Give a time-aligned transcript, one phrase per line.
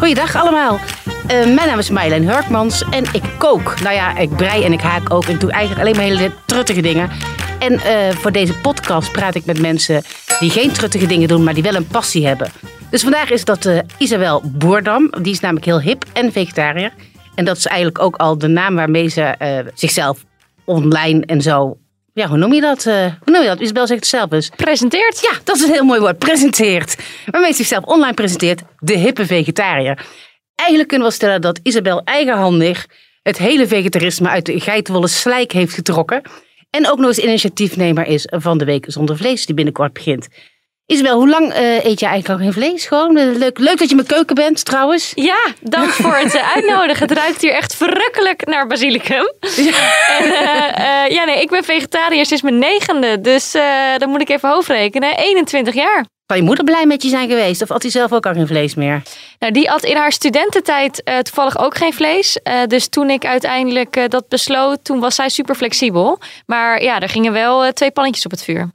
[0.00, 0.78] Goeiedag allemaal.
[1.26, 3.80] Eh, mijn naam is Marjolein Hurkmans en ik kook.
[3.80, 6.80] Nou ja, ik brei en ik haak ook en doe eigenlijk alleen maar hele truttige
[6.80, 7.10] dingen.
[7.58, 10.02] En eh, voor deze podcast praat ik met mensen
[10.38, 12.48] die geen truttige dingen doen, maar die wel een passie hebben.
[12.90, 15.12] Dus vandaag is dat uh, Isabel Boerdam.
[15.22, 16.92] Die is namelijk heel hip en vegetariër.
[17.34, 19.34] En dat is eigenlijk ook al de naam waarmee ze
[19.74, 20.24] zichzelf
[20.64, 21.76] online en zo
[22.12, 22.86] ja, hoe noem je dat?
[22.86, 23.60] Uh, hoe noem je dat?
[23.60, 24.50] Isabel zegt het zelf eens.
[24.56, 25.20] Presenteert.
[25.20, 26.18] Ja, dat is een heel mooi woord.
[26.18, 26.96] Presenteert.
[27.26, 28.62] Waarmee ze zichzelf online presenteert.
[28.78, 30.06] De hippe vegetariër.
[30.54, 32.86] Eigenlijk kunnen we stellen dat Isabel eigenhandig
[33.22, 36.22] het hele vegetarisme uit de geitenwolle slijk heeft getrokken.
[36.70, 40.28] En ook nog eens initiatiefnemer is van de Week Zonder Vlees, die binnenkort begint.
[40.90, 42.86] Isabel, hoe lang uh, eet je eigenlijk al geen vlees?
[42.86, 45.12] Gewoon uh, leuk, leuk dat je mijn keuken bent, trouwens.
[45.14, 47.08] Ja, dank voor het uh, uitnodigen.
[47.08, 49.32] Het ruikt hier echt verrukkelijk naar basilicum.
[49.56, 53.20] Ja, en, ja nee, ik ben vegetariër sinds mijn negende.
[53.20, 53.52] Dus
[53.96, 55.16] dan moet ik even hoofdrekenen.
[55.16, 56.04] 21 jaar.
[56.26, 57.62] Kan je moeder blij met je zijn geweest?
[57.62, 59.02] Of had hij zelf ook al geen vlees meer?
[59.38, 62.38] Nou, die had in haar studententijd toevallig ook geen vlees.
[62.66, 66.18] dus toen ik uiteindelijk dat besloot, toen was zij super flexibel.
[66.46, 68.70] Maar ja, er gingen wel twee pannetjes op het vuur.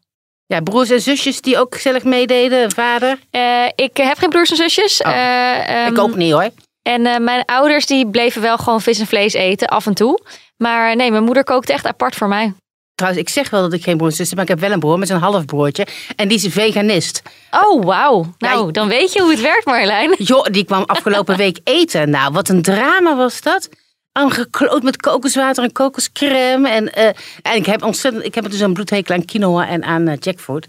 [0.48, 3.20] Ja, broers en zusjes die ook gezellig meededen, vader?
[3.32, 5.02] Uh, ik heb geen broers en zusjes.
[5.02, 6.50] Oh, uh, um, ik ook niet hoor.
[6.82, 10.20] En uh, mijn ouders die bleven wel gewoon vis en vlees eten, af en toe.
[10.58, 12.54] Maar nee, mijn moeder kookte echt apart voor mij.
[12.96, 14.80] Trouwens, ik zeg wel dat ik geen broers en zussen maar ik heb wel een
[14.80, 15.88] broer met een halfbroertje.
[16.16, 17.22] En die is veganist.
[17.52, 18.34] Oh, wauw.
[18.38, 20.16] Nou, ja, dan weet je hoe het werkt, Marjolein.
[20.32, 22.10] Joh, die kwam afgelopen week eten.
[22.10, 23.70] Nou, wat een drama was dat
[24.16, 26.70] aangekloot met kokoswater en kokoscrème.
[26.70, 27.08] En, uh,
[27.42, 30.68] en ik heb ontzettend, ik heb dus een bloedhekel aan quinoa en aan uh, jackfruit.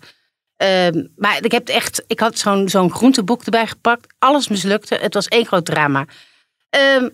[0.62, 4.14] Uh, maar ik heb echt, ik had zo'n zo'n groenteboek erbij gepakt.
[4.18, 4.94] Alles mislukte.
[4.94, 6.04] Het was één groot drama.
[6.70, 7.08] Ehm,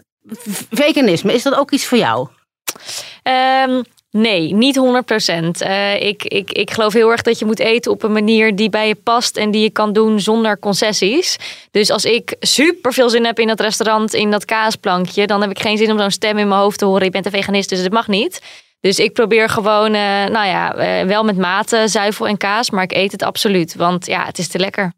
[0.70, 2.28] veganisme, is dat ook iets voor jou?
[3.69, 3.82] Um,
[4.12, 5.62] Nee, niet 100 procent.
[5.62, 8.71] Uh, ik, ik, ik geloof heel erg dat je moet eten op een manier die
[8.71, 11.37] bij je past en die je kan doen zonder concessies.
[11.71, 15.50] Dus als ik super veel zin heb in dat restaurant, in dat kaasplankje, dan heb
[15.50, 17.69] ik geen zin om zo'n stem in mijn hoofd te horen: je bent een veganist,
[17.69, 18.41] dus het mag niet.
[18.81, 22.83] Dus ik probeer gewoon, uh, nou ja, uh, wel met mate zuivel en kaas, maar
[22.83, 24.93] ik eet het absoluut, want ja, het is te lekker.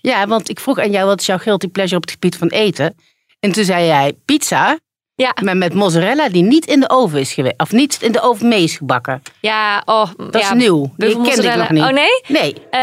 [0.00, 2.48] Ja, want ik vroeg aan jou wat is jouw guilty pleasure op het gebied van
[2.48, 2.96] eten?
[3.40, 4.78] En toen zei jij pizza.
[5.20, 5.34] Ja.
[5.42, 7.54] Maar met mozzarella die niet in de oven is geweest.
[7.56, 9.22] Of niet in de oven mee is gebakken.
[9.40, 10.08] Ja, oh.
[10.16, 10.92] Dat ja, is nieuw.
[10.96, 11.82] Die kende ik nog niet.
[11.82, 12.22] Oh nee?
[12.26, 12.54] Nee.
[12.70, 12.80] Uh,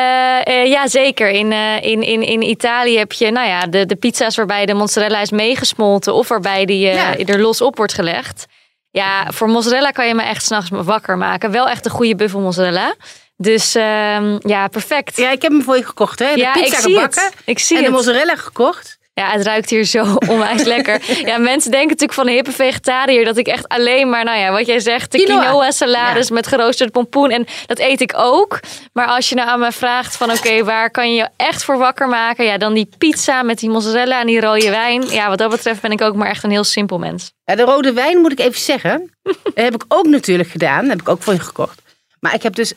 [0.56, 1.30] uh, ja, zeker.
[1.30, 4.74] In, uh, in, in, in Italië heb je nou ja, de, de pizza's waarbij de
[4.74, 6.14] mozzarella is meegesmolten.
[6.14, 7.18] Of waarbij die ja.
[7.18, 8.46] er los op wordt gelegd.
[8.92, 11.52] Ja, voor mozzarella kan je me echt s'nachts wakker maken.
[11.52, 12.96] Wel echt een goede buffel mozzarella.
[13.38, 15.18] Dus uh, ja, perfect.
[15.18, 16.20] Ja, ik heb hem voor je gekocht.
[16.20, 16.34] Hè?
[16.34, 17.24] De ja, pizza ik zie gebakken.
[17.24, 17.34] Het.
[17.46, 17.97] Ik zie en de het.
[17.97, 18.97] mozzarella gekocht.
[19.17, 21.01] Ja, het ruikt hier zo onwijs lekker.
[21.25, 24.51] Ja, mensen denken natuurlijk van een hippe vegetariër dat ik echt alleen maar, nou ja,
[24.51, 26.33] wat jij zegt, de quinoa, quinoa salades ja.
[26.33, 27.29] met geroosterd pompoen.
[27.29, 28.59] En dat eet ik ook.
[28.94, 31.63] Maar als je nou aan me vraagt van oké, okay, waar kan je je echt
[31.63, 32.45] voor wakker maken?
[32.45, 35.07] Ja, dan die pizza met die mozzarella en die rode wijn.
[35.09, 37.31] Ja, wat dat betreft ben ik ook maar echt een heel simpel mens.
[37.44, 39.11] Ja, de rode wijn moet ik even zeggen.
[39.44, 40.81] dat heb ik ook natuurlijk gedaan.
[40.81, 41.81] Dat heb ik ook voor je gekocht.
[42.19, 42.73] Maar ik heb dus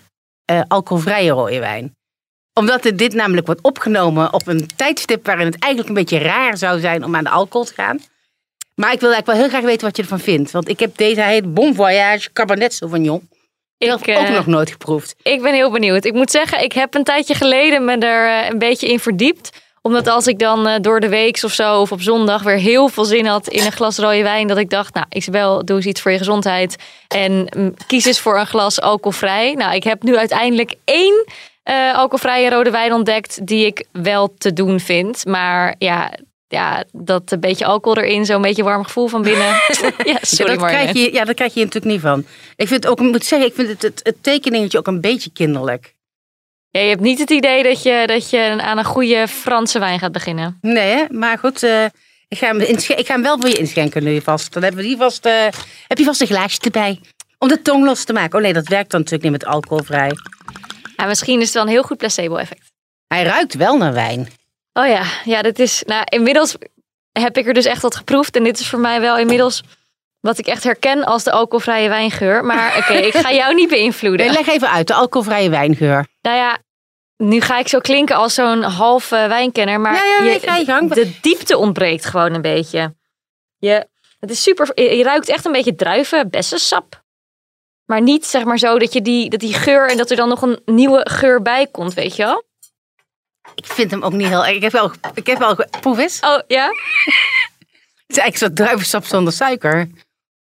[0.50, 1.98] uh, alcoholvrije rode wijn
[2.54, 6.80] omdat dit namelijk wordt opgenomen op een tijdstip waarin het eigenlijk een beetje raar zou
[6.80, 8.00] zijn om aan de alcohol te gaan.
[8.74, 10.50] Maar ik wil eigenlijk wel heel graag weten wat je ervan vindt.
[10.50, 13.28] Want ik heb deze heet Bon Voyage Cabernet Sauvignon.
[13.78, 15.14] Ik heb ook uh, nog nooit geproefd.
[15.22, 16.04] Ik ben heel benieuwd.
[16.04, 19.50] Ik moet zeggen, ik heb een tijdje geleden me er een beetje in verdiept.
[19.82, 22.88] Omdat als ik dan uh, door de week of zo of op zondag weer heel
[22.88, 24.46] veel zin had in een glas rode wijn.
[24.46, 26.76] Dat ik dacht, nou Isabel, doe eens iets voor je gezondheid.
[27.08, 29.52] En mm, kies eens voor een glas alcoholvrij.
[29.52, 31.24] Nou, ik heb nu uiteindelijk één
[31.70, 35.26] uh, alcoholvrije rode wijn ontdekt die ik wel te doen vind.
[35.26, 36.12] Maar ja,
[36.48, 39.46] ja, dat een beetje alcohol erin, zo'n beetje warm gevoel van binnen.
[40.12, 42.24] ja, sorry ja, dat krijg je, ja, dat krijg je natuurlijk niet van.
[42.56, 45.94] Ik vind ook, moet zeggen, ik vind het, het, het tekeningetje ook een beetje kinderlijk.
[46.70, 49.98] Ja, je hebt niet het idee dat je, dat je aan een goede Franse wijn
[49.98, 50.58] gaat beginnen.
[50.60, 51.84] Nee, maar goed, uh,
[52.28, 54.52] ik, ga hem ik ga hem wel voor je inschenken nu vast.
[54.52, 55.32] Dan hebben we die vast, uh,
[55.86, 57.00] heb je vast een glaasje erbij.
[57.38, 58.38] Om de tong los te maken.
[58.38, 60.10] Oh nee, dat werkt dan natuurlijk niet met alcoholvrij.
[61.00, 62.72] Ja, misschien is het wel een heel goed placebo-effect.
[63.06, 64.28] Hij ruikt wel naar wijn.
[64.72, 65.82] Oh ja, ja, dit is.
[65.86, 66.56] Nou, inmiddels
[67.12, 68.36] heb ik er dus echt wat geproefd.
[68.36, 69.62] En dit is voor mij wel inmiddels
[70.20, 72.44] wat ik echt herken als de alcoholvrije wijngeur.
[72.44, 74.26] Maar oké, okay, ik ga jou niet beïnvloeden.
[74.26, 76.06] Nee, leg even uit, de alcoholvrije wijngeur.
[76.22, 76.58] Nou ja,
[77.16, 80.56] nu ga ik zo klinken als zo'n halve wijnkenner, maar Ja, ja, nee, je- ga
[80.56, 80.92] je gang.
[80.94, 82.94] de diepte ontbreekt gewoon een beetje.
[83.58, 83.86] Je,
[84.20, 87.02] het is super, je je ruikt echt een beetje druiven, bessensap.
[87.90, 90.28] Maar niet zeg maar zo dat je die, dat die geur en dat er dan
[90.28, 92.44] nog een nieuwe geur bij komt, weet je wel?
[93.54, 94.56] Ik vind hem ook niet heel erg.
[94.56, 96.20] Ik heb wel, ik heb wel proef eens.
[96.20, 96.66] Oh ja?
[98.06, 99.78] Het is eigenlijk zo'n druivensap zonder suiker.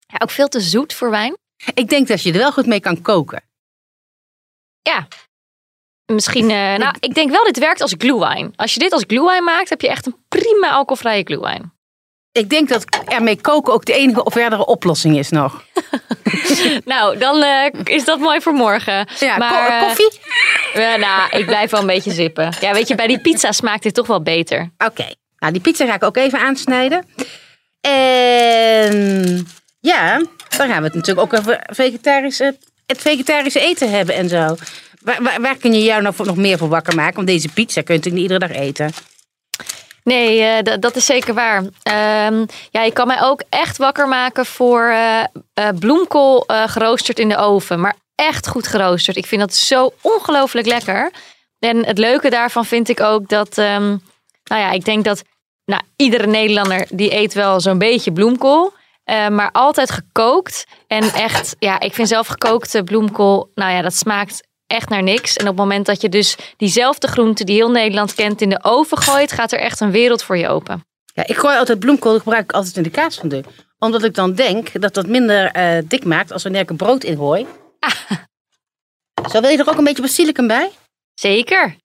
[0.07, 0.19] ja?
[0.19, 1.37] Ook veel te zoet voor wijn.
[1.75, 3.43] Ik denk dat je er wel goed mee kan koken.
[6.07, 8.53] Misschien, eh, nou, ik denk wel dit werkt als glühwein.
[8.57, 11.78] Als je dit als glühwein maakt, heb je echt een prima alcoholvrije glühwein.
[12.33, 15.63] Ik denk dat ermee koken ook de enige verdere oplossing is nog.
[16.85, 19.07] Nou, dan eh, is dat mooi voor morgen.
[19.19, 20.21] Ja, maar, ko- eh, koffie?
[20.99, 22.53] Nou, ik blijf wel een beetje zippen.
[22.61, 24.71] Ja, weet je, bij die pizza smaakt dit toch wel beter.
[24.79, 25.05] Oké.
[25.39, 27.07] Nou, die pizza ga ik ook even aansnijden.
[27.81, 29.47] En
[29.81, 30.17] ja,
[30.57, 34.57] dan gaan we het natuurlijk ook over vegetarisch, het vegetarische eten hebben en zo.
[35.03, 37.15] Waar, waar, waar kun je jou nog, voor- nog meer voor wakker maken?
[37.15, 38.91] Want deze pizza kun je natuurlijk niet iedere dag eten.
[40.09, 41.63] Nee, eh, dat is zeker waar.
[41.83, 45.21] Ehm, ja, je kan mij ook echt wakker maken voor eh,
[45.55, 47.81] eh, bloemkool geroosterd in de oven.
[47.81, 49.17] Maar echt goed geroosterd.
[49.17, 51.11] Ik vind dat zo ongelooflijk lekker.
[51.59, 53.59] En het leuke daarvan vind ik ook dat...
[53.59, 53.89] ehm,
[54.45, 55.23] nou ja, ik denk dat
[55.65, 58.73] nou, iedere Nederlander die eet wel zo'n beetje bloemkool.
[59.05, 60.65] eh, maar altijd gekookt.
[60.87, 63.51] En echt, ja, ik vind zelf gekookte bloemkool...
[63.55, 65.37] Nou ja, dat smaakt echt naar niks.
[65.37, 68.59] En op het moment dat je dus diezelfde groente die heel Nederland kent in de
[68.63, 70.87] oven gooit, gaat er echt een wereld voor je open.
[71.15, 73.43] Ja, ik gooi altijd bloemkool, dat gebruik ik altijd in de kaasfondue.
[73.79, 77.05] Omdat ik dan denk dat dat minder eh, dik maakt als wanneer ik er brood
[77.05, 77.47] in gooi.
[79.31, 80.71] Zo wil je er ook een beetje basilicum bij?
[81.15, 81.77] Zeker.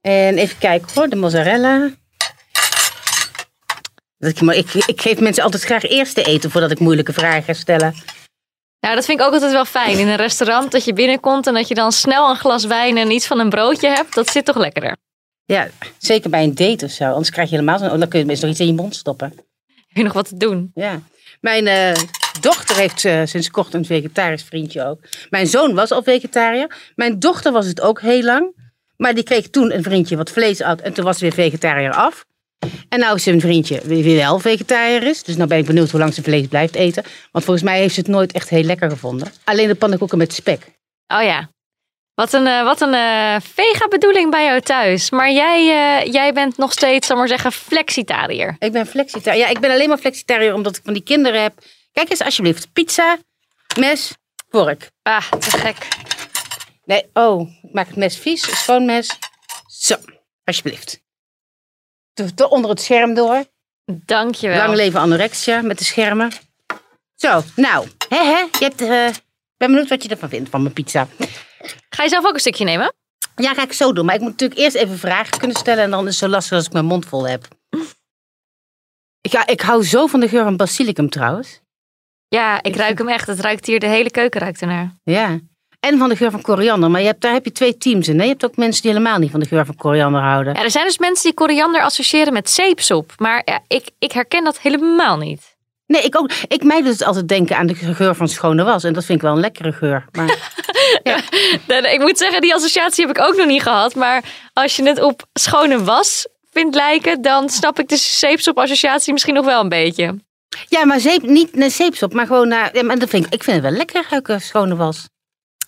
[0.00, 1.90] En even kijken hoor, de mozzarella.
[4.18, 7.12] Dat ik, maar ik, ik geef mensen altijd graag eerst te eten voordat ik moeilijke
[7.12, 7.94] vragen ga stellen.
[8.82, 9.98] Nou, dat vind ik ook altijd wel fijn.
[9.98, 13.10] In een restaurant dat je binnenkomt en dat je dan snel een glas wijn en
[13.10, 14.96] iets van een broodje hebt, dat zit toch lekkerder.
[15.44, 15.68] Ja,
[15.98, 17.04] zeker bij een date of zo.
[17.04, 17.90] Anders krijg je helemaal zo'n...
[17.90, 19.32] Oh, dan kun je meestal iets in je mond stoppen.
[19.66, 20.70] Heb je nog wat te doen?
[20.74, 21.00] Ja.
[21.40, 21.92] Mijn eh,
[22.40, 24.98] dochter heeft eh, sinds kort een vegetarisch vriendje ook.
[25.30, 26.92] Mijn zoon was al vegetariër.
[26.94, 28.60] Mijn dochter was het ook heel lang.
[28.96, 30.80] Maar die kreeg toen een vriendje wat vlees at.
[30.80, 32.24] En toen was ze weer vegetariër af.
[32.88, 35.22] En nou is een vriendje weer wel vegetariër is.
[35.22, 37.04] Dus nou ben ik benieuwd hoe lang ze vlees blijft eten.
[37.32, 39.32] Want volgens mij heeft ze het nooit echt heel lekker gevonden.
[39.44, 40.64] Alleen de pannenkoeken met spek.
[41.06, 41.48] Oh ja.
[42.14, 45.10] Wat een, eh, wat een eh, vega-bedoeling bij jou thuis.
[45.10, 48.56] Maar jij, eh, jij bent nog steeds, zal maar zeggen, flexitariër.
[48.58, 49.44] Ik ben flexitariër.
[49.44, 51.54] Ja, ik ben alleen maar flexitariër omdat ik van die kinderen heb.
[51.92, 52.72] Kijk eens alsjeblieft.
[52.72, 53.18] Pizza,
[53.78, 54.12] mes,
[54.48, 54.90] vork.
[55.02, 55.76] Ah, te gek.
[56.84, 58.60] Nee, oh, ik maak het mes vies.
[58.60, 59.18] Schoon mes.
[59.66, 59.96] Zo,
[60.44, 61.00] alsjeblieft.
[62.34, 63.44] Door onder het scherm door.
[63.84, 64.56] Dankjewel.
[64.56, 66.32] Lang leven anorexia met de schermen.
[67.14, 68.38] Zo, nou, hè hè.
[68.38, 69.22] Je hebt, eh, ik
[69.56, 71.08] ben benieuwd wat je ervan vindt van mijn pizza.
[71.88, 72.92] Ga je zelf ook een stukje nemen?
[73.36, 74.04] Ja, ga ik zo doen.
[74.04, 75.84] Maar ik moet natuurlijk eerst even vragen kunnen stellen.
[75.84, 77.48] En dan is het zo lastig als ik mijn mond vol heb.
[79.20, 81.60] Ik, ja, ik hou zo van de geur van basilicum trouwens.
[82.28, 83.26] Ja, ik ruik hem echt.
[83.26, 84.94] Het ruikt hier, de hele keuken ruikt ernaar.
[85.02, 85.38] Ja.
[85.88, 86.90] En van de geur van koriander.
[86.90, 88.16] Maar je hebt, daar heb je twee teams in.
[88.16, 90.54] Je hebt ook mensen die helemaal niet van de geur van koriander houden.
[90.54, 93.12] Ja, er zijn dus mensen die koriander associëren met zeepsop.
[93.16, 95.56] Maar ja, ik, ik herken dat helemaal niet.
[95.86, 96.30] Nee, ik ook.
[96.48, 98.84] Ik mij doet het altijd denken aan de geur van schone was.
[98.84, 100.04] En dat vind ik wel een lekkere geur.
[100.12, 100.50] Maar
[101.92, 103.94] Ik moet zeggen, die associatie heb ik ook nog niet gehad.
[103.94, 109.34] Maar als je het op schone was vindt lijken, dan snap ik de zeepsop-associatie misschien
[109.34, 110.18] nog wel een beetje.
[110.68, 112.76] ja, maar zeep, niet naar zeepsop, maar gewoon naar.
[112.76, 115.08] Ja, maar dat vind ik, ik vind het wel lekker ruiken, schone was.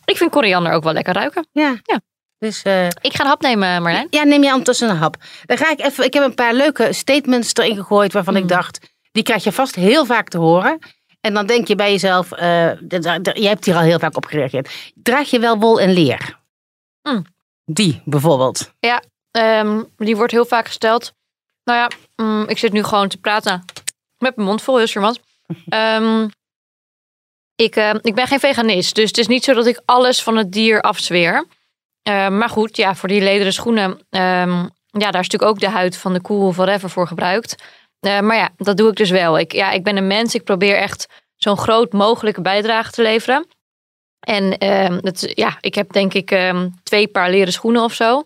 [0.05, 1.47] Ik vind koriander ook wel lekker ruiken.
[1.53, 1.77] Ja.
[1.83, 2.01] Ja.
[2.39, 4.07] Dus eh, Ik ga een hap nemen, Marlijn.
[4.11, 5.17] ja, neem je ondertussen een hap.
[5.47, 6.05] Dan ga ik even.
[6.05, 9.75] Ik heb een paar leuke statements erin gegooid waarvan ik dacht, die krijg je vast
[9.75, 10.79] heel vaak te horen.
[11.21, 14.25] En dan denk je bij jezelf, eh, d- je hebt hier al heel vaak op
[14.27, 14.93] gereageerd.
[14.95, 16.39] Draag je wel wol en leer?
[17.03, 17.25] Mm.
[17.65, 18.73] Die bijvoorbeeld.
[19.31, 21.13] Ehm, die wordt heel vaak gesteld.
[21.65, 21.89] Nou ja,
[22.25, 23.65] mm, ik zit nu gewoon te praten
[24.19, 25.21] met mijn mond vol, heel charmant.
[25.69, 26.29] Ehm,
[27.57, 30.37] ik, eh, ik ben geen veganist, dus het is niet zo dat ik alles van
[30.37, 31.47] het dier afzweer.
[32.03, 34.59] Eh, maar goed, ja, voor die lederen schoenen, ehm,
[34.91, 37.55] ja, daar is natuurlijk ook de huid van de koe of whatever voor gebruikt.
[38.01, 39.39] Eh, maar ja, dat doe ik dus wel.
[39.39, 41.07] Ik, ja, ik ben een mens, ik probeer echt
[41.37, 43.47] zo'n groot mogelijke bijdrage te leveren.
[44.21, 48.23] En ehm, het, ja, ik heb denk ik ehm, twee paar leren schoenen of zo.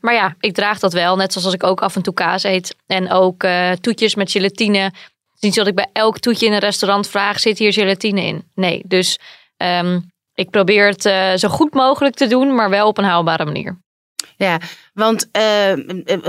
[0.00, 1.16] Maar ja, ik draag dat wel.
[1.16, 2.76] Net zoals als ik ook af en toe kaas eet.
[2.86, 3.46] En ook
[3.80, 4.92] toetjes met gelatine.
[5.44, 8.44] Niet dat ik bij elk toetje in een restaurant vraag: zit hier gelatine in?
[8.54, 9.18] Nee, dus
[9.56, 10.00] ehm,
[10.34, 13.82] ik probeer het eh, zo goed mogelijk te doen, maar wel op een haalbare manier.
[14.36, 14.58] Ja,
[14.94, 15.72] want uh,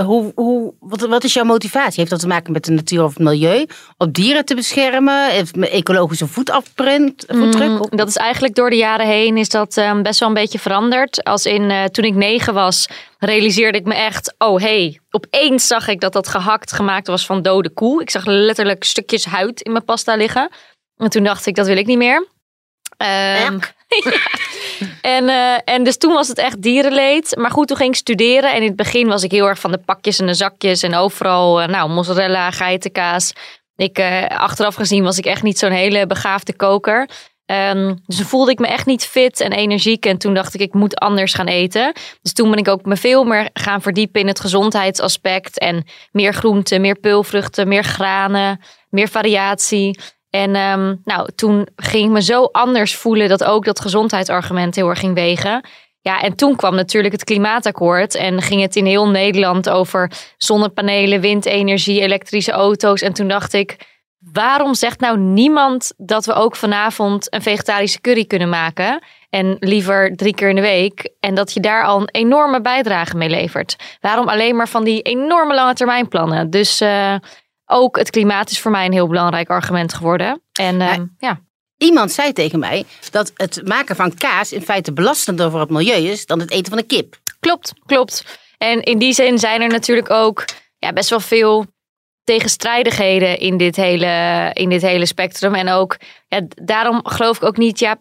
[0.05, 1.99] hoe, hoe, wat, wat is jouw motivatie?
[1.99, 3.65] Heeft dat te maken met de natuur of het milieu?
[3.97, 5.29] Op dieren te beschermen?
[5.61, 7.25] Ecologische voetafprint?
[7.33, 10.59] Mm, dat is eigenlijk door de jaren heen is dat um, best wel een beetje
[10.59, 11.23] veranderd.
[11.23, 12.87] Als in uh, toen ik negen was,
[13.19, 14.35] realiseerde ik me echt...
[14.37, 18.01] oh hey, opeens zag ik dat dat gehakt gemaakt was van dode koe.
[18.01, 20.49] Ik zag letterlijk stukjes huid in mijn pasta liggen.
[20.97, 22.27] En toen dacht ik, dat wil ik niet meer.
[23.47, 23.59] Um,
[25.01, 27.35] En, uh, en dus toen was het echt dierenleed.
[27.37, 28.53] Maar goed, toen ging ik studeren.
[28.53, 30.83] En in het begin was ik heel erg van de pakjes en de zakjes.
[30.83, 33.33] En overal, uh, nou, mozzarella, geitenkaas.
[33.75, 37.09] Ik, uh, achteraf gezien was ik echt niet zo'n hele begaafde koker.
[37.45, 40.05] Um, dus toen voelde ik me echt niet fit en energiek.
[40.05, 41.93] En toen dacht ik, ik moet anders gaan eten.
[42.21, 45.59] Dus toen ben ik ook me veel meer gaan verdiepen in het gezondheidsaspect.
[45.59, 49.99] En meer groenten, meer peulvruchten, meer granen, meer variatie.
[50.35, 54.89] En um, nou, toen ging ik me zo anders voelen dat ook dat gezondheidsargument heel
[54.89, 55.67] erg ging wegen.
[56.01, 61.21] Ja, en toen kwam natuurlijk het klimaatakkoord en ging het in heel Nederland over zonnepanelen,
[61.21, 63.01] windenergie, elektrische auto's.
[63.01, 63.77] En toen dacht ik,
[64.31, 69.03] waarom zegt nou niemand dat we ook vanavond een vegetarische curry kunnen maken?
[69.29, 71.09] En liever drie keer in de week.
[71.19, 73.75] En dat je daar al een enorme bijdrage mee levert.
[74.01, 76.49] Waarom alleen maar van die enorme lange termijn plannen?
[76.49, 77.15] Dus uh,
[77.65, 80.41] ook het klimaat is voor mij een heel belangrijk argument geworden.
[80.53, 80.91] En ja.
[80.91, 81.39] Ehm, ja.
[81.77, 86.01] Iemand zei tegen mij dat het maken van kaas in feite belastender voor het milieu
[86.01, 87.17] is dan het eten van een kip.
[87.39, 88.39] Klopt, klopt.
[88.57, 90.45] En in die zin zijn er natuurlijk ook
[90.79, 91.65] ja, best wel veel
[92.23, 95.55] tegenstrijdigheden in dit hele, in dit hele spectrum.
[95.55, 97.97] En ook ja, daarom geloof ik ook niet, ja,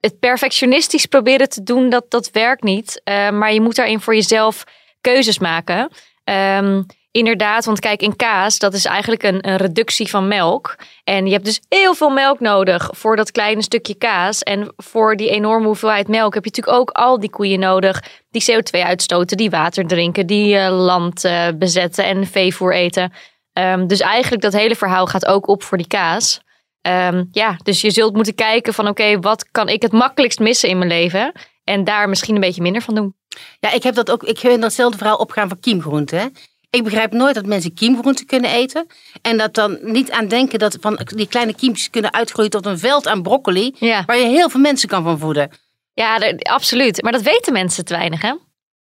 [0.00, 3.00] het perfectionistisch proberen te doen, dat, dat werkt niet.
[3.04, 4.64] Uh, maar je moet daarin voor jezelf
[5.00, 5.90] keuzes maken.
[6.24, 6.86] Um,
[7.16, 10.76] Inderdaad, want kijk, in kaas, dat is eigenlijk een, een, reductie van melk.
[11.04, 14.42] En je hebt dus heel veel melk nodig voor dat kleine stukje kaas.
[14.42, 18.02] En voor die enorme hoeveelheid melk heb je natuurlijk ook al die koeien nodig.
[18.30, 23.12] Die CO2 uitstoten, die water drinken, die uh, land uh, bezetten en veevoer eten.
[23.52, 26.40] Um, dus eigenlijk dat hele verhaal gaat ook op voor die kaas.
[26.82, 30.68] Um, ja, dus je zult moeten kijken van oké, wat kan ik het makkelijkst missen
[30.68, 31.32] in mijn leven?
[31.64, 33.14] En daar misschien een beetje minder van doen.
[33.60, 34.22] Ja, ik heb dat ook.
[34.22, 36.32] Ik heb datzelfde verhaal opgaan van kiemgroenten.
[36.74, 38.86] Ik begrijp nooit dat mensen kiemgroenten kunnen eten.
[39.22, 42.78] En dat dan niet aan denken dat van die kleine kiempjes kunnen uitgroeien tot een
[42.78, 43.74] veld aan broccoli.
[43.78, 45.50] Waar je heel veel mensen kan van voeden.
[45.92, 47.02] Ja, absoluut.
[47.02, 48.28] Maar dat weten mensen te weinig, hè?
[48.28, 48.38] Ja,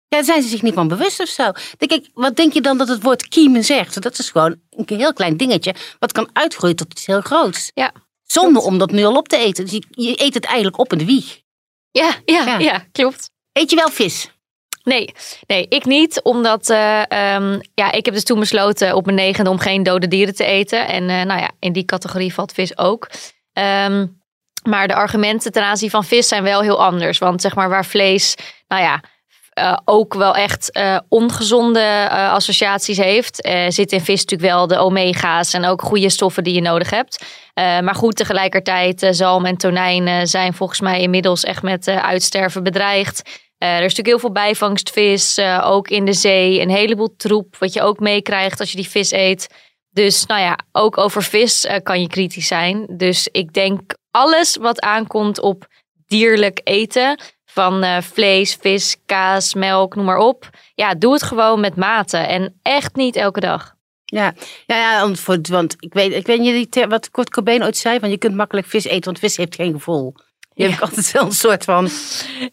[0.08, 1.52] daar zijn ze zich niet van bewust of zo.
[1.78, 4.02] Denk ik, wat denk je dan dat het woord kiemen zegt?
[4.02, 5.74] Dat is gewoon een heel klein dingetje.
[5.98, 7.70] Wat kan uitgroeien tot iets heel groots.
[7.74, 7.92] Ja.
[8.22, 9.64] Zonder om dat nu al op te eten.
[9.64, 11.40] Dus je, je, eet het eigenlijk op in de wieg.
[11.90, 13.30] Ja, ja, ja, ja klopt.
[13.52, 14.30] Eet je wel vis?
[14.84, 15.14] Nee,
[15.46, 16.22] nee, ik niet.
[16.22, 17.00] Omdat uh,
[17.34, 20.44] um, ja, ik heb dus toen besloten op mijn negende om geen dode dieren te
[20.44, 20.88] eten.
[20.88, 23.10] En uh, nou ja, in die categorie valt vis ook.
[23.52, 24.20] Um,
[24.68, 27.18] maar de argumenten ten aanzien van vis zijn wel heel anders.
[27.18, 28.34] Want zeg maar waar vlees,
[28.68, 29.00] nou ja,
[29.58, 33.48] uh, ook wel echt ongezonde associaties heeft.
[33.68, 37.24] zit in vis natuurlijk wel de omega's en ook goede stoffen die je nodig hebt.
[37.54, 43.22] maar goed, tegelijkertijd, zalm en tonijn zijn volgens mij inmiddels echt met uitsterven bedreigd.
[43.62, 46.60] Uh, er is natuurlijk heel veel bijvangstvis, uh, ook in de zee.
[46.60, 49.48] Een heleboel troep, wat je ook meekrijgt als je die vis eet.
[49.90, 52.86] Dus nou ja, ook over vis uh, kan je kritisch zijn.
[52.96, 55.66] Dus ik denk alles wat aankomt op
[56.06, 60.50] dierlijk eten, van vlees, vis, kaas, melk, noem maar op.
[60.74, 63.74] Ja, doe het gewoon met mate en echt niet elke dag.
[64.04, 64.34] Ja,
[64.66, 65.10] ja, ja
[65.42, 68.66] want, ik weet, ik weet niet wat Kurt Cobain ooit zei, van je kunt makkelijk
[68.66, 70.14] vis eten, want vis heeft geen gevoel.
[70.54, 71.90] Je hebt altijd wel een soort van.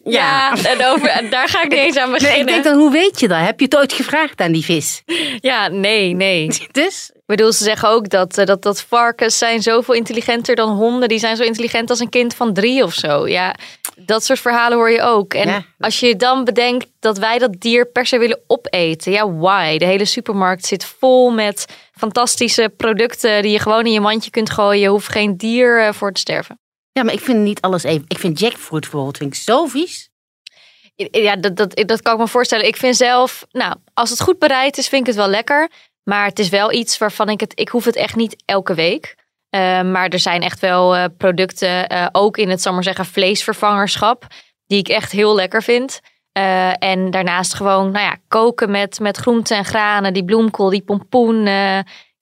[0.04, 2.32] Ja, en over, daar ga ik niet eens aan beginnen.
[2.32, 3.38] Nee, ik denk dan, hoe weet je dat?
[3.38, 5.02] Heb je het ooit gevraagd aan die vis?
[5.40, 6.48] Ja, nee, nee.
[6.72, 7.10] Dus?
[7.14, 11.08] Ik bedoel, ze zeggen ook dat, eh, dat, dat varkens zijn zoveel intelligenter dan honden.
[11.08, 13.28] Die zijn zo intelligent als een kind van drie of zo.
[13.28, 13.54] Ja,
[13.96, 15.34] dat soort verhalen hoor je ook.
[15.34, 19.12] En als je dan bedenkt dat wij dat dier per se willen opeten.
[19.12, 19.78] Ja, why?
[19.78, 24.50] De hele supermarkt zit vol met fantastische producten die je gewoon in je mandje kunt
[24.50, 24.80] gooien.
[24.80, 26.58] Je hoeft geen dier eh, voor te sterven.
[26.92, 28.04] Ja, maar ik vind niet alles even.
[28.08, 30.10] Ik vind jackfruit bijvoorbeeld vind ik zo vies.
[30.94, 32.66] Ja, dat, dat, dat kan ik me voorstellen.
[32.66, 35.70] Ik vind zelf, nou, als het goed bereid is, vind ik het wel lekker.
[36.02, 39.14] Maar het is wel iets waarvan ik het, ik hoef het echt niet elke week.
[39.50, 43.04] Uh, maar er zijn echt wel uh, producten, uh, ook in het, zal maar zeggen,
[43.04, 44.26] vleesvervangerschap,
[44.66, 46.00] die ik echt heel lekker vind.
[46.78, 51.48] en daarnaast gewoon, nou ja, koken met, met groenten en granen, die bloemkool, die pompoen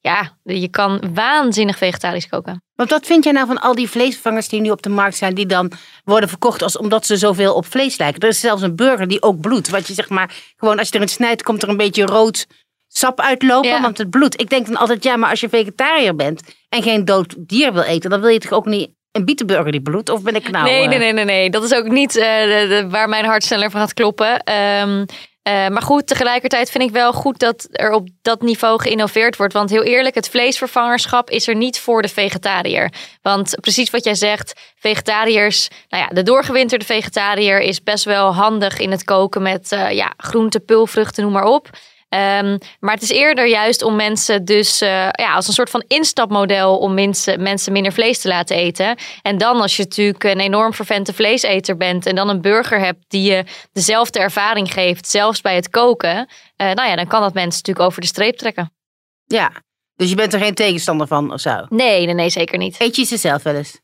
[0.01, 2.63] ja, je kan waanzinnig vegetarisch koken.
[2.75, 5.35] Want wat vind jij nou van al die vleesvervangers die nu op de markt zijn,
[5.35, 5.73] die dan
[6.05, 8.21] worden verkocht als omdat ze zoveel op vlees lijken?
[8.21, 9.69] Er is zelfs een burger die ook bloedt.
[9.69, 12.47] Wat je zeg maar, gewoon als je erin snijdt, komt er een beetje rood
[12.89, 14.41] sap uitlopen, want het bloed.
[14.41, 17.83] Ik denk dan altijd, ja, maar als je vegetariër bent en geen dood dier wil
[17.83, 20.09] eten, dan wil je toch ook niet een bietenburger die bloedt?
[20.09, 20.65] Of ben ik nou...
[20.65, 21.51] Nee, nee, nee, nee, nee.
[21.51, 24.53] Dat is ook niet uh, de, de, waar mijn hart sneller van gaat kloppen.
[24.81, 25.07] Um,
[25.49, 29.53] Eh, maar goed, tegelijkertijd vind ik wel goed dat er op dat niveau geïnnoveerd wordt.
[29.53, 32.93] Want heel eerlijk, het vleesvervangerschap is er niet voor de vegetariër.
[33.23, 38.79] Want precies wat jij zegt, vegetariërs, nou ja, de doorgewinterde vegetariër is best wel handig
[38.79, 41.71] in het koken met uh, ja, groenten, pulvruchten, noem maar op.
[42.15, 45.85] Um, maar het is eerder juist om mensen dus uh, ja, als een soort van
[45.87, 48.97] instapmodel om mensen, mensen minder vlees te laten eten.
[49.23, 53.05] En dan als je natuurlijk een enorm vervente vleeseter bent en dan een burger hebt
[53.09, 56.17] die je dezelfde ervaring geeft, zelfs bij het koken.
[56.17, 58.73] Uh, nou ja, dan kan dat mensen natuurlijk over de streep trekken.
[59.25, 59.53] Ja,
[59.97, 61.67] dus je bent er geen tegenstander van of zo?
[61.69, 62.77] Nee, nee, nee zeker niet.
[62.79, 63.81] Eet je ze zelf wel eens?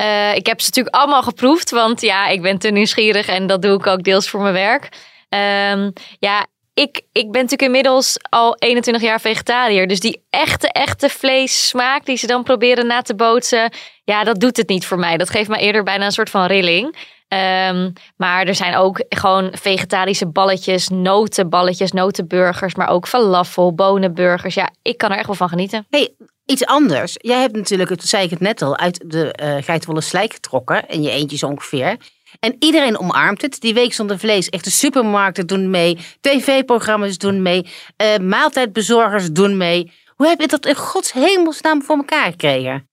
[0.00, 3.62] Uh, ik heb ze natuurlijk allemaal geproefd, want ja, ik ben te nieuwsgierig en dat
[3.62, 4.88] doe ik ook deels voor mijn werk.
[5.28, 6.46] Um, ja,
[6.78, 9.86] ik, ik ben natuurlijk inmiddels al 21 jaar vegetariër.
[9.86, 13.72] Dus die echte, echte vleessmaak die ze dan proberen na te bootsen.
[14.04, 15.16] Ja, dat doet het niet voor mij.
[15.16, 16.96] Dat geeft mij eerder bijna een soort van rilling.
[17.28, 22.74] Um, maar er zijn ook gewoon vegetarische balletjes, notenballetjes, notenburgers.
[22.74, 24.54] Maar ook falafel, bonenburgers.
[24.54, 25.86] Ja, ik kan er echt wel van genieten.
[25.90, 26.14] Hey,
[26.46, 27.14] iets anders.
[27.16, 30.88] Jij hebt natuurlijk, dat zei ik het net al, uit de uh, geitwolle slijk getrokken.
[30.88, 31.96] En je eentje ongeveer.
[32.40, 33.60] En iedereen omarmt het.
[33.60, 34.48] Die week zonder vlees.
[34.48, 35.98] Echt de supermarkten doen mee.
[36.20, 37.66] TV-programma's doen mee.
[38.02, 39.92] Uh, maaltijdbezorgers doen mee.
[40.14, 42.88] Hoe heb je dat in Gods hemelsnaam voor elkaar gekregen?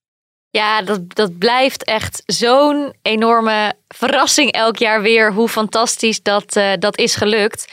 [0.50, 5.32] Ja, dat, dat blijft echt zo'n enorme verrassing elk jaar weer.
[5.32, 7.72] Hoe fantastisch dat, uh, dat is gelukt.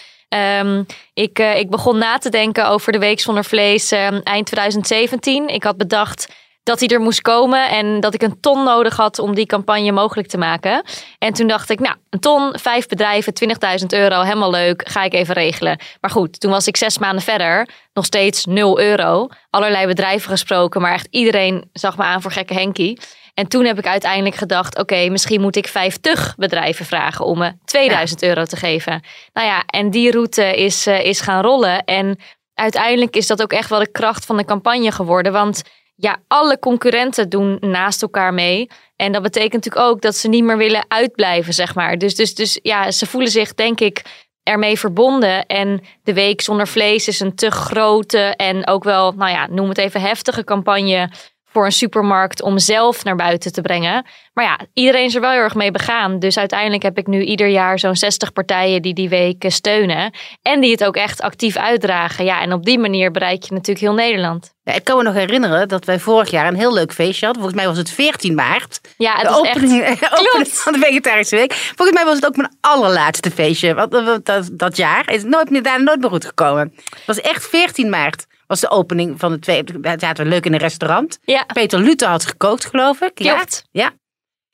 [0.60, 5.48] Um, ik, uh, ik begon na te denken over de week zonder vlees eind 2017.
[5.48, 6.28] Ik had bedacht
[6.64, 9.92] dat hij er moest komen en dat ik een ton nodig had om die campagne
[9.92, 10.84] mogelijk te maken.
[11.18, 13.34] En toen dacht ik, nou, een ton, vijf bedrijven,
[13.80, 15.80] 20.000 euro, helemaal leuk, ga ik even regelen.
[16.02, 19.28] Maar goed, toen was ik zes maanden verder, nog steeds 0 euro.
[19.50, 23.00] Allerlei bedrijven gesproken, maar echt iedereen zag me aan voor gekke Henkie.
[23.34, 27.54] En toen heb ik uiteindelijk gedacht: oké, misschien moet ik 50 bedrijven vragen om me
[27.66, 29.02] 2000 euro te geven.
[29.34, 31.84] Nou ja, en die route is, uh, is gaan rollen.
[31.84, 32.20] En
[32.54, 35.32] uiteindelijk is dat ook echt wel de kracht van de campagne geworden.
[35.32, 35.62] Want
[35.96, 38.70] ja, alle concurrenten doen naast elkaar mee.
[38.96, 41.98] En dat betekent natuurlijk ook dat ze niet meer willen uitblijven, zeg maar.
[41.98, 44.02] Dus, dus, dus ja, ze voelen zich, denk ik,
[44.44, 45.46] ermee verbonden.
[45.46, 49.70] En de week zonder vlees is een te grote en ook wel, nou ja, noem
[49.70, 51.10] het even heftige campagne
[51.54, 54.06] voor een supermarkt om zelf naar buiten te brengen.
[54.34, 56.20] Maar ja, iedereen is er wel heel erg mee begaan.
[56.20, 60.14] Dus uiteindelijk heb ik nu ieder jaar zo'n 60 partijen die die week steunen.
[60.42, 62.26] En die het ook echt actief uitdragen.
[62.26, 64.54] Ja, en op die manier bereik je natuurlijk heel Nederland.
[64.64, 67.44] Ja, ik kan me nog herinneren dat wij vorig jaar een heel leuk feestje hadden.
[67.44, 68.82] Volgens mij was het 14 maart.
[68.98, 70.20] Ja, het de opening, echt...
[70.20, 71.54] opening van de Vegetarische Week.
[71.54, 73.74] Volgens mij was het ook mijn allerlaatste feestje.
[73.74, 76.74] Want dat, dat jaar is nooit meer, daar nooit meer goed gekomen.
[76.76, 79.64] Het was echt 14 maart was de opening van de twee.
[79.82, 81.20] Het zaten we leuk in een restaurant.
[81.22, 81.46] Ja.
[81.54, 83.20] Peter Luther had gekookt, geloof ik.
[83.20, 83.46] Ja.
[83.72, 83.92] ja.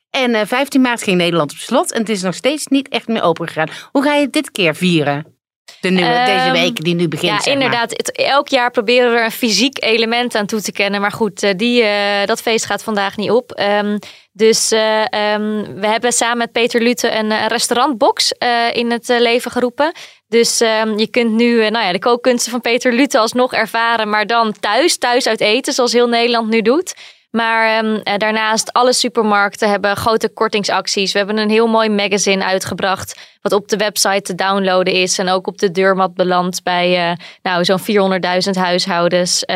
[0.10, 1.92] En uh, 15 maart ging Nederland op slot.
[1.92, 3.70] En het is nog steeds niet echt meer open gegaan.
[3.92, 5.38] Hoe ga je dit keer vieren?
[5.82, 7.32] De nieuwe, um, deze week die nu begint.
[7.32, 7.92] Ja, zeg inderdaad.
[7.92, 11.02] Het, elk jaar proberen we er een fysiek element aan toe te kennen.
[11.02, 13.60] Maar goed, die, uh, dat feest gaat vandaag niet op.
[13.60, 14.00] Um,
[14.40, 15.02] dus uh,
[15.34, 19.92] um, we hebben samen met Peter Lute een, een restaurantbox uh, in het leven geroepen.
[20.28, 24.28] Dus um, je kunt nu nou ja, de kookkunsten van Peter Lute alsnog ervaren, maar
[24.28, 26.96] dan thuis, thuis uit eten, zoals heel Nederland nu doet.
[27.32, 31.12] Maar um, daarnaast, alle supermarkten hebben grote kortingsacties.
[31.12, 33.38] We hebben een heel mooi magazine uitgebracht.
[33.42, 35.20] Wat op de website te downloaden is.
[35.20, 39.44] En ook op de deurmat belandt bij uh, nou, zo'n 400.000 huishoudens.
[39.46, 39.56] Uh,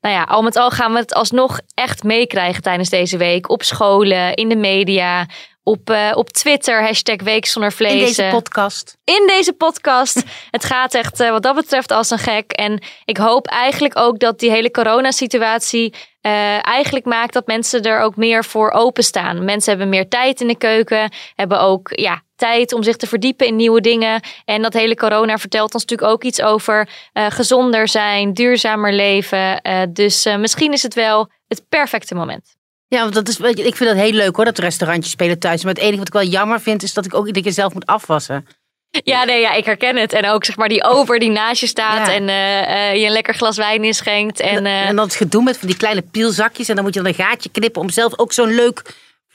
[0.00, 3.50] nou ja, al met al gaan we het alsnog echt meekrijgen tijdens deze week.
[3.50, 5.26] Op scholen, in de media,
[5.66, 7.92] op, uh, op Twitter, hashtag Week Zonder Vlees.
[7.92, 8.96] In deze podcast.
[9.04, 10.22] In deze podcast.
[10.50, 12.52] het gaat echt uh, wat dat betreft als een gek.
[12.52, 18.00] En ik hoop eigenlijk ook dat die hele coronasituatie uh, eigenlijk maakt dat mensen er
[18.00, 19.44] ook meer voor openstaan.
[19.44, 23.46] Mensen hebben meer tijd in de keuken, hebben ook ja, tijd om zich te verdiepen
[23.46, 24.20] in nieuwe dingen.
[24.44, 29.60] En dat hele corona vertelt ons natuurlijk ook iets over gezonder zijn, duurzamer leven.
[29.92, 32.55] Dus misschien is het wel het perfecte moment.
[32.88, 35.64] Ja, want dat is, ik vind dat heel leuk hoor, dat restaurantjes spelen thuis.
[35.64, 37.74] Maar het enige wat ik wel jammer vind, is dat ik ook iedere keer zelf
[37.74, 38.46] moet afwassen.
[39.04, 40.12] Ja, nee, ja, ik herken het.
[40.12, 42.14] En ook zeg maar die over die naast je staat ja.
[42.14, 44.40] en uh, uh, je een lekker glas wijn inschenkt.
[44.40, 44.88] En, uh...
[44.88, 46.68] en dan het gedoe met van die kleine pielzakjes.
[46.68, 48.82] En dan moet je dan een gaatje knippen om zelf ook zo'n leuk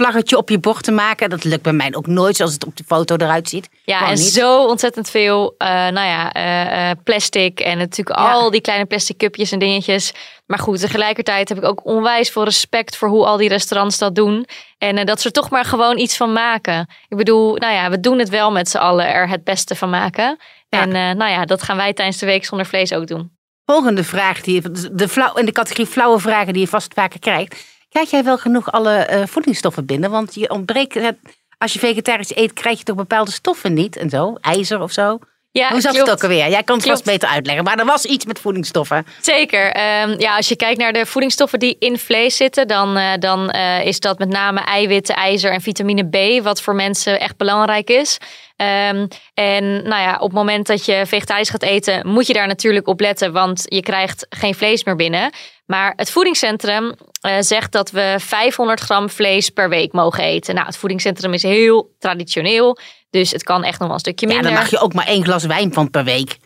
[0.02, 1.30] vlaggetje op je bord te maken.
[1.30, 3.70] Dat lukt bij mij ook nooit zoals het op de foto eruit ziet.
[3.84, 4.34] Ja, Gewoon en niet.
[4.34, 8.32] zo ontzettend veel uh, nou ja, uh, uh, plastic en natuurlijk ja.
[8.32, 10.14] al die kleine plastic cupjes en dingetjes.
[10.46, 14.16] Maar goed, tegelijkertijd heb ik ook onwijs veel respect voor hoe al die restaurants dat
[14.16, 14.46] doen.
[14.78, 16.88] En dat ze er toch maar gewoon iets van maken.
[17.08, 19.90] Ik bedoel, nou ja, we doen het wel met z'n allen er het beste van
[19.90, 20.38] maken.
[20.70, 20.82] Ja.
[20.82, 23.32] En nou ja, dat gaan wij tijdens de week zonder vlees ook doen.
[23.66, 24.62] Volgende vraag, die,
[24.92, 27.66] de flauw, in de categorie flauwe vragen die je vast vaker krijgt.
[27.92, 30.12] Krijg jij wel genoeg alle uh, voedingsstoffen binnen?
[30.12, 31.18] Want je ontbreekt het,
[31.58, 34.36] als je vegetarisch eet, krijg je toch bepaalde stoffen niet en zo?
[34.42, 35.20] IJzer of zo?
[35.52, 36.08] Ja, Hoe zat klopt.
[36.08, 36.50] het ook alweer?
[36.50, 37.64] Jij kan het vast beter uitleggen.
[37.64, 39.06] Maar er was iets met voedingsstoffen.
[39.22, 39.72] Zeker.
[39.72, 43.50] Ehm, ja, als je kijkt naar de voedingsstoffen die in vlees zitten, dan, eh, dan
[43.50, 47.90] eh, is dat met name eiwitten, ijzer en vitamine B, wat voor mensen echt belangrijk
[47.90, 48.18] is.
[48.56, 52.48] Ehm, en nou ja, op het moment dat je vegetarisch gaat eten, moet je daar
[52.48, 55.32] natuurlijk op letten, want je krijgt geen vlees meer binnen.
[55.72, 60.56] Maar het voedingscentrum eh, zegt dat we 500 gram vlees per week mogen eten.
[60.56, 62.78] Nou, het voedingscentrum is heel traditioneel,
[63.10, 64.52] dus het kan echt nog wel een stukje Ja, minder.
[64.52, 66.38] dan mag je ook maar één glas wijn van per week.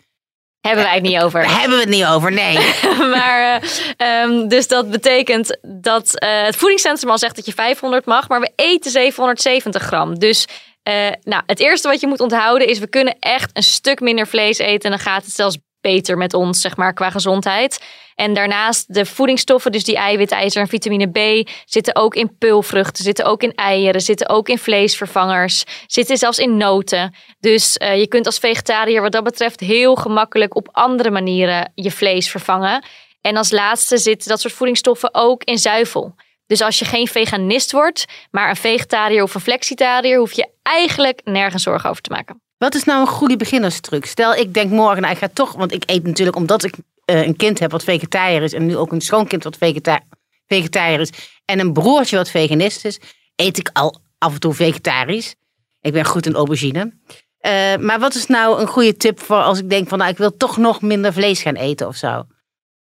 [0.62, 1.42] Hebben wij het niet over.
[1.42, 2.58] Daar hebben we het niet over, nee.
[3.16, 8.06] maar, eh, ehm, dus dat betekent dat eh, het voedingscentrum al zegt dat je 500
[8.06, 10.20] mag, maar we eten 770 gram.
[10.20, 10.48] Dus
[10.84, 14.28] eh, nou, het eerste wat je moet onthouden is, we kunnen echt een stuk minder
[14.28, 14.92] vlees eten.
[14.92, 17.80] En dan gaat het zelfs beter met ons, zeg maar, qua gezondheid.
[18.16, 23.04] En daarnaast de voedingsstoffen, dus die eiwit, ijzer en vitamine B, zitten ook in peulvruchten,
[23.04, 27.16] zitten ook in eieren, zitten ook in vleesvervangers, zitten zelfs in noten.
[27.40, 31.92] Dus eh, je kunt als vegetariër wat dat betreft heel gemakkelijk op andere manieren je
[31.92, 32.84] vlees vervangen.
[33.22, 36.16] En als laatste zitten dat soort voedingsstoffen ook in zuivel.
[36.48, 41.22] Dus als je geen veganist wordt, maar een vegetariër of een flexitariër, hoef je eigenlijk
[41.24, 42.45] nergens zorgen over te maken.
[42.58, 44.06] Wat is nou een goede beginnerstruc?
[44.06, 47.26] Stel, ik denk morgen, nou, ik ga toch, want ik eet natuurlijk omdat ik eh,
[47.26, 50.00] een kind heb wat vegetariër is en nu ook een schoonkind wat vegeta
[50.48, 51.10] vegetariër is
[51.46, 53.00] en een broertje wat veganist is,
[53.36, 55.36] eet ik al af en toe vegetarisch.
[55.82, 56.94] Ik ben goed in aubergine.
[57.40, 60.18] Eh, maar wat is nou een goede tip voor als ik denk van, nou, ik
[60.18, 62.24] wil toch nog minder vlees gaan eten of zo?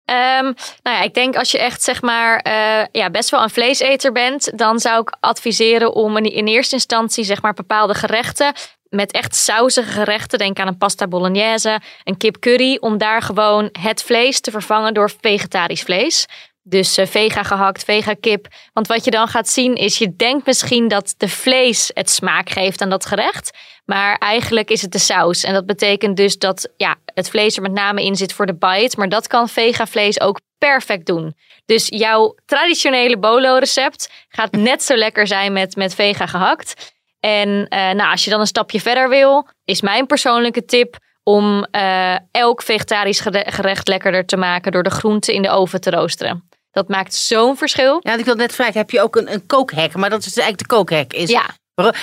[0.05, 0.45] Ehm,
[0.83, 4.13] nou ja, ik denk als je echt zeg maar eh, ja, best wel een vleeseter
[4.13, 8.53] bent, dan zou ik adviseren om in, in eerste instantie zeg maar bepaalde gerechten
[8.91, 13.69] met echt sausige gerechten, denk aan een pasta bolognese, een kip curry, om daar gewoon
[13.81, 16.27] het vlees te vervangen door vegetarisch vlees.
[16.63, 18.47] Dus eh, vega gehakt, vega kip.
[18.73, 22.51] Want wat je dan gaat zien is, je denkt misschien dat de vlees het smaak
[22.51, 23.59] geeft aan dat gerecht.
[23.85, 25.45] Maar eigenlijk is het de saus.
[25.45, 28.55] En dat betekent dus dat ja, het vlees er met name in zit voor de
[28.55, 28.99] bite.
[28.99, 31.35] Maar dat kan vega vlees ook perfect doen.
[31.67, 36.95] Dus jouw traditionele bolo-recept gaat net zo lekker zijn met, met vega gehakt.
[37.21, 41.65] En eh, nou, als je dan een stapje verder wil, is mijn persoonlijke tip om
[41.71, 45.91] eh, elk vegetarisch gere- gerecht lekkerder te maken door de groenten in de oven te
[45.91, 46.49] roosteren.
[46.71, 47.99] Dat maakt zo'n verschil.
[48.03, 49.95] Ja, ik wil net vragen, heb je ook een, een kookhek?
[49.97, 51.13] Maar dat is eigenlijk de kookhek.
[51.13, 51.47] Is, Ja,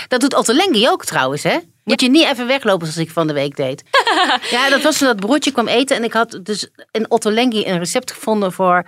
[0.07, 1.57] Dat doet Ottolenghi ook trouwens, hè?
[1.83, 3.83] Moet je niet even weglopen zoals ik van de week deed.
[4.51, 5.95] ja, dat was toen dat broertje kwam eten.
[5.95, 8.85] En ik had dus in Ottolenghi een recept gevonden voor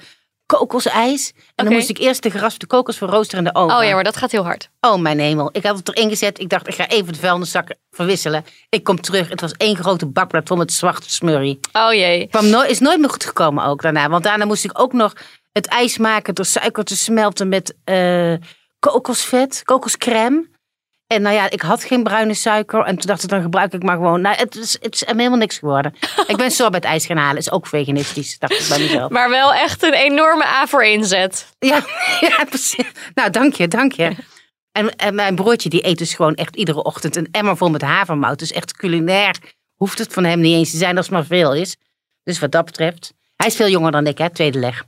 [0.57, 1.33] kokosijs.
[1.55, 3.77] En dan moest ik eerst de geraspte kokos verroosteren in de oven.
[3.77, 4.69] oh ja, maar dat gaat heel hard.
[4.81, 5.49] Oh, mijn hemel.
[5.51, 6.39] Ik had het erin gezet.
[6.39, 8.45] Ik dacht, ik ga even de vuilniszakken verwisselen.
[8.69, 9.29] Ik kom terug.
[9.29, 11.59] Het was één grote bakblad vol met zwarte smurrie.
[11.73, 12.27] Oh jee.
[12.27, 14.09] Kwam nooit, is nooit meer goed gekomen ook daarna.
[14.09, 15.13] Want daarna moest ik ook nog
[15.51, 18.33] het ijs maken door suiker te smelten met eh,
[18.79, 20.49] kokosvet, kokoscrème.
[21.13, 22.83] En nou ja, ik had geen bruine suiker.
[22.83, 24.21] En toen dacht ik, dan gebruik ik maar gewoon.
[24.21, 25.93] Nou, het is, het is helemaal niks geworden.
[26.27, 27.37] ik ben sorbet ijs gaan halen.
[27.37, 29.11] Is ook veganistisch, dacht ik bij mezelf.
[29.11, 31.55] Maar wel echt een enorme A voor inzet.
[31.59, 31.85] Ja,
[32.29, 32.91] ja, precies.
[33.13, 34.15] Nou, dank je, dank je.
[34.71, 37.81] En, en mijn broertje die eet dus gewoon echt iedere ochtend een emmer vol met
[37.81, 38.39] havermout.
[38.39, 39.35] Dus echt culinair
[39.75, 41.77] hoeft het van hem niet eens te zijn als het maar veel is.
[42.23, 43.13] Dus wat dat betreft.
[43.35, 44.85] Hij is veel jonger dan ik, hè, tweede leg.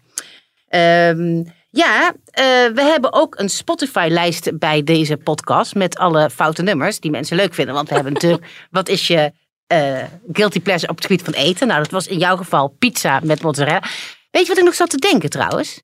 [0.67, 6.99] Ehm, ja, eh, we hebben ook een Spotify-lijst bij deze podcast met alle foute nummers
[6.99, 7.75] die mensen leuk vinden.
[7.75, 9.31] Want we hebben natuurlijk, wat is je
[9.67, 11.67] eh, guilty pleasure op het gebied van eten?
[11.67, 13.83] Nou, dat was in jouw geval pizza met mozzarella.
[14.31, 15.81] Weet je wat ik nog zat te denken trouwens?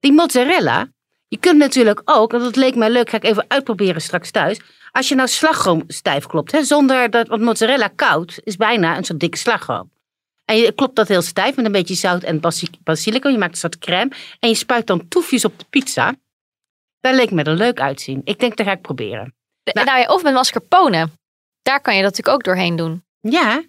[0.00, 0.88] Die mozzarella,
[1.28, 4.60] je kunt natuurlijk ook, en dat leek mij leuk, ga ik even uitproberen straks thuis.
[4.90, 9.04] Als je nou slagroom stijf klopt, hè, zonder dat, want mozzarella koud is bijna een
[9.04, 9.90] soort dikke slagroom.
[10.44, 13.30] En je klopt dat heel stijf met een beetje zout en basi- basilicum.
[13.32, 14.10] Je maakt een soort crème.
[14.40, 16.14] En je spuit dan toefjes op de pizza.
[17.00, 18.20] Daar leek me er leuk uitzien.
[18.24, 19.34] Ik denk, dat ga ik proberen.
[19.72, 19.86] Nou.
[19.86, 21.08] Nou, ja, of met mascarpone.
[21.62, 23.04] Daar kan je dat natuurlijk ook doorheen doen.
[23.20, 23.62] Ja,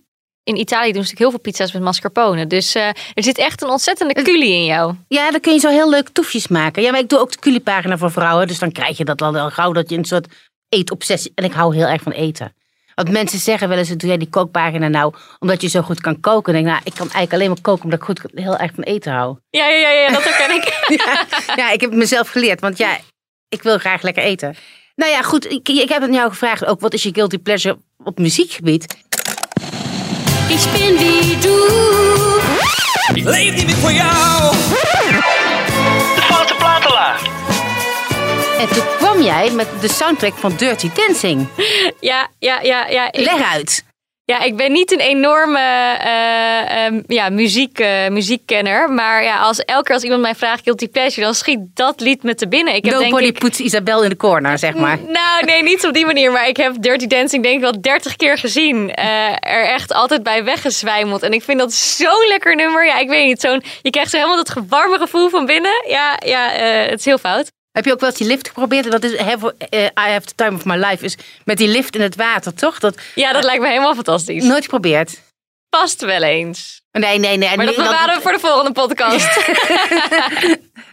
[0.43, 2.47] In Italië doen ze natuurlijk heel veel pizza's met mascarpone.
[2.47, 4.95] Dus eh, er zit echt een ontzettende culie in jou.
[5.07, 6.83] ja, dan kun je zo heel leuk toefjes maken.
[6.83, 8.47] Ja, maar ik doe ook de culipagina voor vrouwen.
[8.47, 10.27] Dus dan krijg je dat al wel gauw dat je een soort
[10.69, 11.31] eetobsessie...
[11.35, 12.55] En ik hou heel erg van eten.
[12.95, 16.19] Want mensen zeggen wel eens, doe jij die kookpagina nou omdat je zo goed kan
[16.19, 16.53] koken?
[16.53, 18.71] En ik denk, nou, ik kan eigenlijk alleen maar koken omdat ik goed, heel erg
[18.75, 19.37] van eten hou.
[19.49, 20.63] Ja, ja, ja, ja dat herken ik.
[20.99, 22.97] ja, ja, ik heb het mezelf geleerd, want ja,
[23.49, 24.55] ik wil graag lekker eten.
[24.95, 27.77] Nou ja, goed, ik, ik heb aan jou gevraagd ook, wat is je guilty pleasure
[28.03, 29.03] op muziekgebied?
[30.49, 31.83] Ich bin wie du.
[33.13, 34.55] Ik leef niet meer voor jou.
[38.59, 41.47] En toen kwam jij met de soundtrack van Dirty Dancing.
[41.99, 43.11] Ja, ja, ja, ja.
[43.11, 43.83] Ik- Leg uit.
[44.25, 45.59] Ja, ik ben niet een enorme
[45.99, 48.89] eh, ehm, ja, muziek, eh, muziekkenner.
[48.89, 52.23] Maar ja, als, elke keer als iemand mij vraagt guilty pleasure, dan schiet dat lied
[52.23, 52.75] me te binnen.
[52.75, 54.97] Ik heb denk ik, puts Isabel in de corner, zeg maar.
[55.07, 56.31] Nou, nee, niet op die manier.
[56.31, 58.93] Maar ik heb Dirty Dancing denk ik wel 30 keer gezien.
[58.93, 61.23] Eh, er echt altijd bij weggezwijmeld.
[61.23, 62.85] En ik vind dat zo'n lekker nummer.
[62.85, 63.41] Ja, ik weet niet.
[63.41, 65.83] Zo'n, je krijgt zo helemaal dat warme gevoel van binnen.
[65.87, 67.51] Ja, ja het is heel fout.
[67.75, 68.91] Heb je ook wel eens die lift geprobeerd?
[68.91, 71.05] Dat is have, eh, I have the time of my life.
[71.05, 72.79] Is met die lift in het water, toch?
[72.79, 74.43] Dat Ja, dat lijkt me helemaal fantastisch.
[74.43, 75.21] nooit geprobeerd.
[75.69, 76.81] Past wel eens.
[76.91, 77.57] Nee, nee, nee.
[77.57, 79.27] Maar dat bewaren we voor de volgende podcast.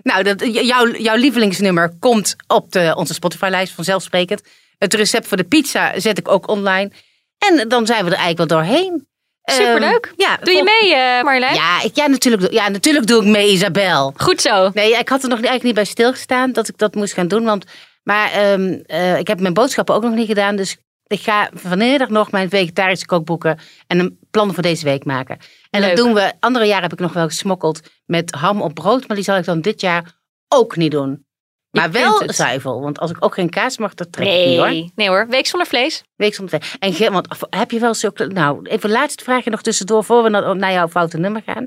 [0.02, 4.42] Nou, dat, jouw, jouw lievelingsnummer komt op de, onze Spotify-lijst vanzelfsprekend.
[4.78, 6.90] Het recept voor de pizza zet ik ook online.
[7.38, 9.06] En dan zijn we er eigenlijk wel doorheen.
[9.44, 10.06] Superleuk.
[10.06, 11.54] Ehm, ja, Doe je mee, Marjolein?
[11.54, 14.12] Ja, ik, ja, natuurlijk, doe- ja, natuurlijk doe ik mee, Isabel.
[14.16, 14.70] Goed zo.
[14.74, 17.44] Nee, ik had er nog eigenlijk niet bij stilgestaan dat ik dat moest gaan doen.
[17.44, 17.64] Want,
[18.02, 20.56] maar ehm, eh, ik heb mijn boodschappen ook nog niet gedaan.
[20.56, 20.76] Dus
[21.06, 25.38] ik ga vanmiddag nog mijn vegetarische kookboeken en een plan voor deze week maken.
[25.70, 25.96] En Leuk.
[25.96, 26.32] dat doen we.
[26.40, 29.06] Andere jaren heb ik nog wel gesmokkeld met ham op brood.
[29.06, 31.26] Maar die zal ik dan dit jaar ook niet doen.
[31.72, 32.34] Maar wel het.
[32.34, 32.80] zuivel.
[32.80, 34.68] Want als ik ook geen kaas mag, dat trek ik niet hoor.
[34.68, 34.92] Nee.
[34.94, 36.02] nee hoor, week zonder vlees.
[36.16, 36.76] Week zonder vlees.
[36.78, 38.26] En ge- want heb je wel zulke.
[38.26, 41.66] Nou, even laatste vraagje nog tussendoor voor we naar, naar jouw foute nummer gaan.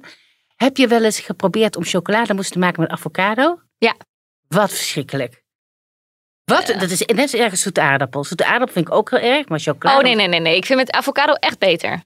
[0.56, 3.60] Heb je wel eens geprobeerd om chocolademousse te maken met avocado?
[3.78, 3.96] Ja.
[4.48, 5.44] Wat verschrikkelijk.
[6.44, 6.66] Wat?
[6.80, 8.24] Dat is net zo erg als zoete aardappel.
[8.24, 9.98] Zoete aardappel vind ik ook heel erg, maar chocolade.
[9.98, 10.56] Oh nee, nee, nee, nee.
[10.56, 12.04] Ik vind met avocado echt beter.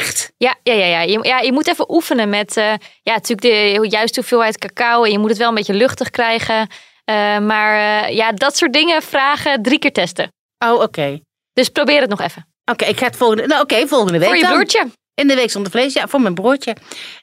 [0.00, 0.32] Echt?
[0.36, 1.00] Ja, ja, ja, ja.
[1.00, 2.64] Je, ja, je moet even oefenen met eh,
[3.02, 3.40] ja, natuurlijk
[3.82, 5.04] de juiste hoeveelheid cacao.
[5.04, 6.68] En je moet het wel een beetje luchtig krijgen.
[7.08, 10.32] Eh, maar eh, ja, dat soort dingen vragen drie keer testen.
[10.64, 11.20] Oh, oké.
[11.52, 12.46] Dus probeer het nog even.
[12.64, 13.46] Oké, ik ga het volgende.
[13.46, 14.28] Nou, oké, volgende week.
[14.28, 14.52] Voor je dan.
[14.52, 14.86] broertje.
[15.14, 16.76] In de week zonder vlees, ja, voor mijn broertje.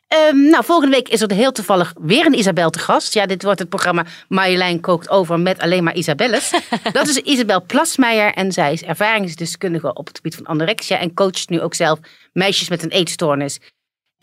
[0.07, 3.13] Ehm, nou, volgende week is er heel toevallig weer een Isabel te gast.
[3.13, 6.51] Ja, dit wordt het programma Marjolein kookt over met alleen maar Isabelles.
[6.91, 11.49] Dat is Isabel Plasmeijer en zij is ervaringsdeskundige op het gebied van anorexia en coacht
[11.49, 11.99] nu ook zelf
[12.33, 13.59] meisjes met een eetstoornis.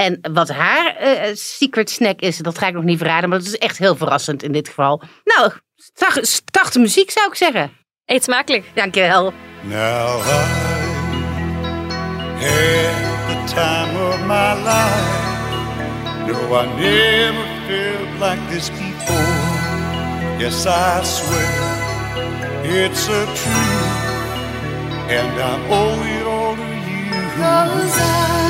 [0.03, 3.47] En wat haar eh, secret snack is, dat ga ik nog niet verraden, maar dat
[3.47, 5.03] is echt heel verrassend in dit geval.
[5.25, 5.53] Nou,
[6.73, 7.73] de muziek zou ik zeggen.
[8.05, 8.65] Eet smakelijk.
[8.75, 9.33] Dankjewel.
[9.62, 10.45] Now I
[12.45, 15.21] had the time of my life.
[16.27, 19.61] No, I never felt like this before.
[20.38, 21.83] Yes, I swear
[22.65, 23.93] it's a truth,
[25.09, 27.11] and I owe it all to you.
[27.37, 28.41] Cause I